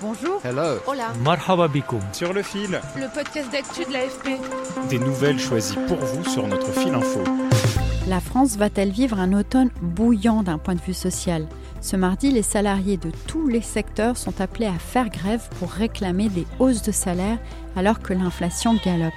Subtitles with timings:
[0.00, 0.40] Bonjour.
[0.44, 0.78] Hello.
[0.86, 1.12] Hola.
[1.24, 2.00] Marhaba bikoum.
[2.12, 4.38] Sur le fil, Le podcast d'actu de l'AFP.
[4.88, 7.20] des nouvelles choisies pour vous sur notre fil info.
[8.06, 11.46] La France va-t-elle vivre un automne bouillant d'un point de vue social?
[11.80, 16.28] Ce mardi, les salariés de tous les secteurs sont appelés à faire grève pour réclamer
[16.28, 17.38] des hausses de salaire
[17.76, 19.12] alors que l'inflation galope.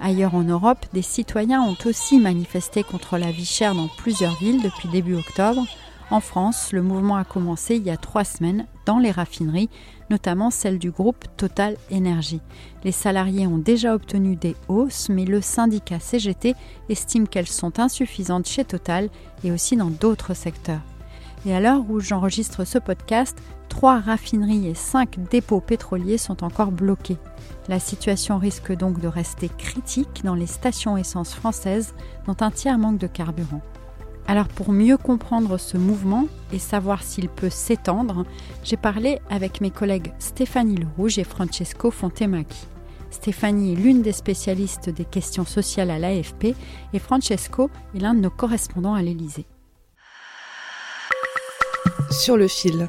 [0.00, 4.62] Ailleurs en Europe, des citoyens ont aussi manifesté contre la vie chère dans plusieurs villes
[4.62, 5.64] depuis début octobre.
[6.12, 9.70] En France, le mouvement a commencé il y a trois semaines dans les raffineries,
[10.10, 12.42] notamment celle du groupe Total Énergie.
[12.84, 16.54] Les salariés ont déjà obtenu des hausses, mais le syndicat CGT
[16.90, 19.08] estime qu'elles sont insuffisantes chez Total
[19.42, 20.82] et aussi dans d'autres secteurs.
[21.46, 23.38] Et à l'heure où j'enregistre ce podcast,
[23.70, 27.16] trois raffineries et cinq dépôts pétroliers sont encore bloqués.
[27.68, 31.94] La situation risque donc de rester critique dans les stations essence françaises
[32.26, 33.62] dont un tiers manque de carburant.
[34.26, 38.24] Alors pour mieux comprendre ce mouvement et savoir s'il peut s'étendre,
[38.64, 42.66] j'ai parlé avec mes collègues Stéphanie Lerouge et Francesco Fontemacchi.
[43.10, 46.54] Stéphanie est l'une des spécialistes des questions sociales à l'AFP
[46.92, 49.44] et Francesco est l'un de nos correspondants à l'Élysée.
[52.10, 52.88] Sur le fil.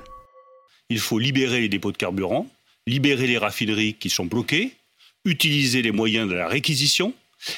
[0.89, 2.47] Il faut libérer les dépôts de carburant,
[2.87, 4.73] libérer les raffineries qui sont bloquées,
[5.25, 7.13] utiliser les moyens de la réquisition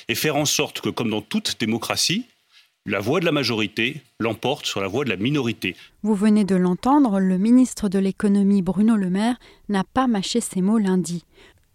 [0.07, 2.25] et faire en sorte que, comme dans toute démocratie,
[2.87, 5.75] la voix de la majorité l'emporte sur la voix de la minorité.
[6.03, 9.37] Vous venez de l'entendre, le ministre de l'économie Bruno Le Maire
[9.69, 11.25] n'a pas mâché ses mots lundi.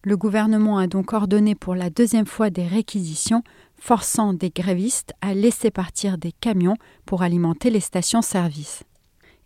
[0.04, 3.42] Le gouvernement a donc ordonné pour la deuxième fois des réquisitions,
[3.76, 6.76] forçant des grévistes à laisser partir des camions
[7.06, 8.84] pour alimenter les stations-service.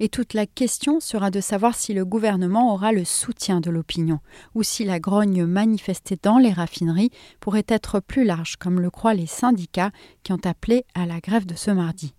[0.00, 4.18] Et toute la question sera de savoir si le gouvernement aura le soutien de l'opinion,
[4.54, 7.10] ou si la grogne manifestée dans les raffineries
[7.40, 9.92] pourrait être plus large, comme le croient les syndicats
[10.24, 12.14] qui ont appelé à la grève de ce mardi.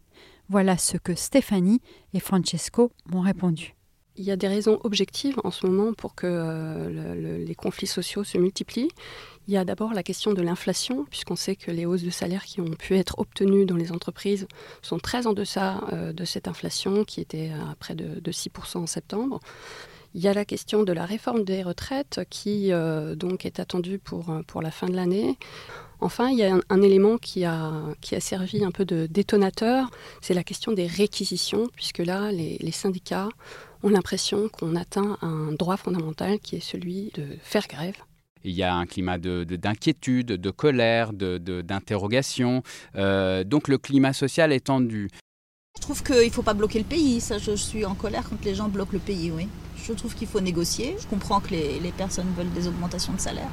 [0.47, 1.81] Voilà ce que Stéphanie
[2.13, 3.75] et Francesco m'ont répondu.
[4.17, 7.55] Il y a des raisons objectives en ce moment pour que euh, le- le- les
[7.55, 8.87] conflits sociaux se multiplient.
[9.47, 12.45] Il y a d'abord la question de l'inflation, puisqu'on sait que les hausses de salaire
[12.45, 14.47] qui ont pu être obtenues dans les entreprises
[14.81, 18.77] sont très en deçà euh, de cette inflation qui était à près de, de 6%
[18.77, 19.39] en septembre.
[20.15, 23.99] Il y a la question de la réforme des retraites qui euh, donc est attendue
[23.99, 25.37] pour, euh, pour la fin de l'année.
[25.99, 27.71] Enfin, il y a un, élément qui a,
[28.19, 29.89] servi un peu de détonateur,
[30.21, 33.29] c'est la question des réquisitions, puisque là, les syndicats
[33.81, 37.95] ont l'impression qu'on atteint un droit fondamental qui est celui de faire grève.
[38.47, 42.61] Il y a un climat de- de- d'inquiétude, de, colère, de- de- d'interrogation.
[42.95, 45.09] Euh, donc le climat social est tendu.
[45.77, 47.19] Je trouve qu'il ne faut pas bloquer le pays.
[47.19, 49.47] Ça, je, je suis en colère quand les gens bloquent le pays, oui.
[49.83, 50.95] Je trouve qu'il faut négocier.
[51.01, 53.49] Je comprends que les, les personnes veulent des augmentations de salaire.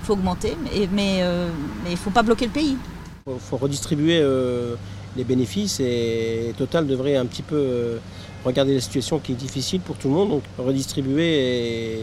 [0.00, 1.50] Il faut augmenter, mais mais, euh,
[1.82, 2.76] mais il ne faut pas bloquer le pays.
[3.26, 4.74] Il faut redistribuer euh,
[5.16, 7.98] les bénéfices et Total devrait un petit peu euh,
[8.44, 11.30] regarder la situation qui est difficile pour tout le monde, donc redistribuer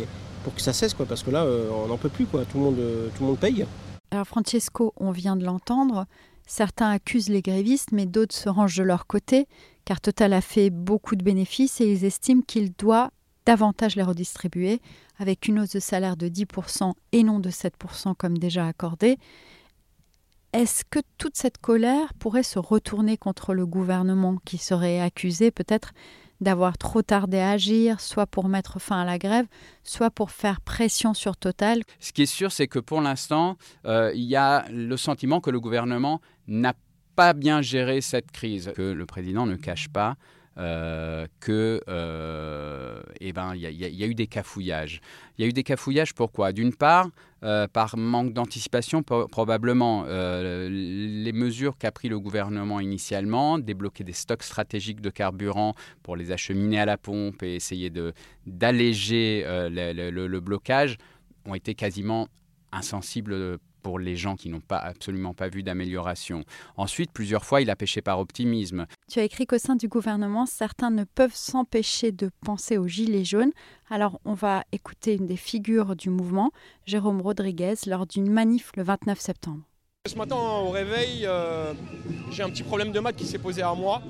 [0.02, 0.06] et-
[0.44, 2.46] pour que ça cesse, quoi, parce que là, euh, on n'en peut plus, quoi.
[2.46, 3.66] Tout le monde, euh, tout le monde paye.
[4.12, 6.06] Alors Francesco, on vient de l'entendre,
[6.46, 9.48] certains accusent les grévistes, mais d'autres se rangent de leur côté,
[9.86, 13.12] car Total a fait beaucoup de bénéfices et ils estiment qu'il doit
[13.46, 14.82] davantage les redistribuer,
[15.18, 19.18] avec une hausse de salaire de 10% et non de 7% comme déjà accordé.
[20.54, 25.94] Est-ce que toute cette colère pourrait se retourner contre le gouvernement qui serait accusé peut-être
[26.42, 29.46] d'avoir trop tardé à agir, soit pour mettre fin à la grève,
[29.84, 34.12] soit pour faire pression sur Total Ce qui est sûr, c'est que pour l'instant, euh,
[34.16, 36.74] il y a le sentiment que le gouvernement n'a
[37.16, 40.16] pas bien géré cette crise, que le président ne cache pas.
[40.62, 45.02] Euh, que euh, eh ben, il y, a- eu des cafouillages.
[45.38, 46.52] Il y a eu des cafouillages pourquoi?
[46.54, 47.10] D'une part,
[47.44, 50.06] euh, par manque d'anticipation, pro- probablement.
[50.08, 55.74] Euh, les mesures qu'a pris le gouvernement initialement, débloquer des stocks stratégiques de carburant
[56.04, 57.92] pour les acheminer à la pompe et essayer
[58.46, 60.98] d'alléger euh, le blocage,
[61.46, 62.28] ont été quasiment
[62.72, 66.44] insensibles pour les gens qui n'ont pas absolument pas vu d'amélioration.
[66.78, 68.86] Ensuite, plusieurs fois, il a pêché par optimisme.
[69.12, 73.26] Tu as écrit qu'au sein du gouvernement, certains ne peuvent s'empêcher de penser aux Gilets
[73.26, 73.52] jaunes.
[73.90, 76.52] Alors, on va écouter une des figures du mouvement,
[76.86, 79.64] Jérôme Rodriguez, lors d'une manif le 29 septembre.
[80.08, 81.74] Ce matin au réveil, euh,
[82.32, 84.02] j'ai un petit problème de maths qui s'est posé à moi.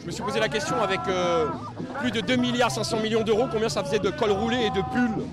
[0.00, 1.46] Je me suis posé la question avec euh,
[2.00, 4.82] plus de 2 milliards 500 millions d'euros, combien ça faisait de col roulé et de
[4.92, 5.24] pulls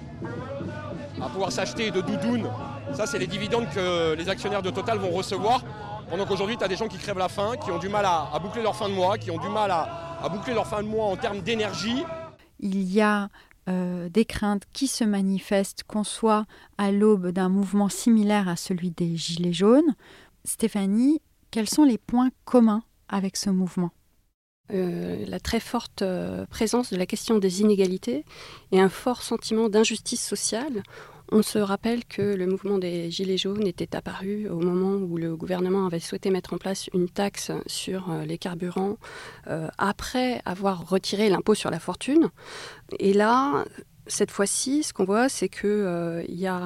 [1.21, 2.49] à pouvoir s'acheter et de doudounes.
[2.93, 5.63] Ça, c'est les dividendes que les actionnaires de Total vont recevoir.
[6.09, 8.37] Pendant qu'aujourd'hui, tu as des gens qui crèvent la faim, qui ont du mal à,
[8.41, 11.05] boucler leur fin de mois, qui ont du mal à, boucler leur fin de mois
[11.05, 12.03] en termes d'énergie.
[12.59, 13.29] Il y a
[13.69, 16.45] euh, des craintes qui se manifestent, qu'on soit
[16.77, 19.95] à l'aube d'un mouvement similaire à celui des Gilets jaunes.
[20.43, 23.91] Stéphanie, quels sont les points communs avec ce mouvement?
[24.73, 28.23] Euh, la très forte euh, présence de la question des inégalités
[28.71, 30.83] et un fort sentiment d'injustice sociale.
[31.31, 35.35] On se rappelle que le mouvement des Gilets jaunes était apparu au moment où le
[35.37, 38.97] gouvernement avait souhaité mettre en place une taxe sur euh, les carburants
[39.77, 42.29] après avoir retiré l'impôt sur la fortune.
[42.99, 43.65] Et là,
[44.07, 46.61] cette fois-ci, ce qu'on voit, c'est qu'il y a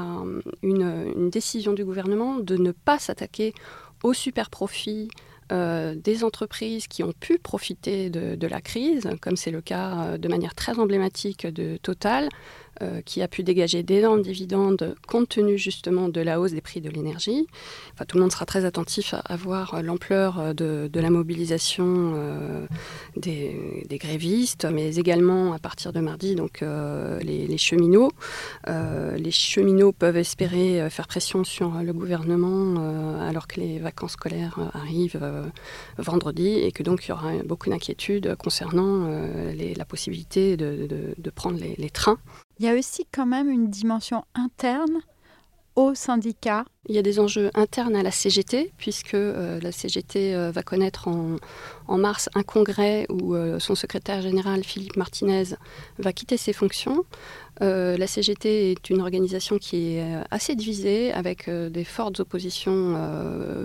[0.64, 3.54] une, décision du gouvernement de ne pas s'attaquer
[4.04, 5.10] aux super profits
[5.52, 10.18] euh, des entreprises qui ont pu profiter de, la crise, comme c'est le cas euh,
[10.18, 12.30] de manière très emblématique de Total,
[12.82, 16.82] euh, qui a pu dégager d'énormes dividendes compte tenu justement de la hausse des prix
[16.82, 17.48] de l'énergie.
[18.06, 21.86] Tout le monde sera très attentif à, voir l'ampleur de, la mobilisation
[22.16, 22.66] euh,
[23.16, 28.12] des, grévistes, mais également à partir de mardi, donc euh, les, cheminots.
[28.68, 35.22] les cheminots peuvent espérer faire pression sur le gouvernement alors que les vacances scolaires arrivent
[35.98, 41.90] vendredi et que donc il y aura beaucoup d'inquiétudes concernant la possibilité de, prendre les
[41.90, 42.18] trains.
[42.60, 45.02] Il y a aussi quand même une dimension interne
[45.76, 46.64] au syndicat.
[46.88, 50.64] Il y a des enjeux internes à la CGT, puisque euh, la CGT euh, va
[50.64, 55.56] connaître en, mars un congrès où euh, son secrétaire général, Philippe Martinez,
[56.00, 57.04] va quitter ses fonctions.
[57.60, 62.94] la CGT est une organisation qui est assez divisée, avec des fortes oppositions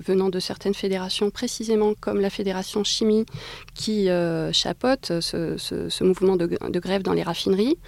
[0.06, 3.26] venant de certaines fédérations, précisément comme la fédération chimie
[3.74, 4.08] qui
[4.52, 7.78] chapeaute ce, mouvement de grève dans les raffineries.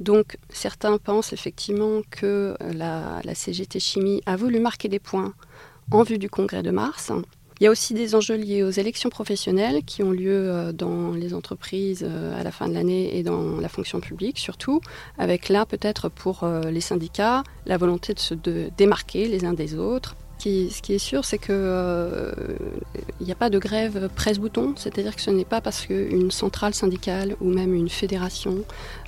[0.00, 5.32] Donc certains pensent effectivement que la, CGT Chimie a voulu marquer des points
[5.90, 7.12] en vue du congrès de mars.
[7.58, 11.12] Il y a aussi des enjeux liés aux élections professionnelles qui ont lieu euh, dans
[11.12, 14.82] les entreprises euh, à la fin de l'année et dans la fonction publique surtout,
[15.16, 19.74] avec là peut-être pour euh, les syndicats la volonté de se démarquer les uns des
[19.74, 22.32] autres ce qui est sûr, c'est qu'il euh,
[23.20, 27.36] n'y a pas de grève presse-bouton, c'est-à-dire que ce n'est pas parce qu'une centrale syndicale
[27.40, 28.58] ou même une fédération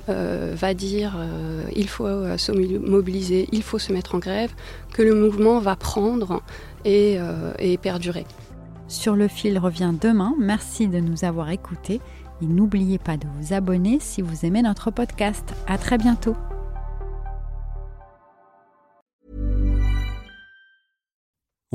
[0.09, 4.51] euh, va dire euh, il faut se mobiliser, il faut se mettre en grève,
[4.93, 6.41] que le mouvement va prendre
[6.85, 7.19] et,
[7.81, 8.25] perdurer.
[8.87, 10.33] Sur le fil revient demain.
[10.39, 12.01] Merci de nous avoir écoutés
[12.41, 15.53] et n'oubliez pas de vous abonner si vous aimez notre podcast.
[15.67, 16.35] À très bientôt.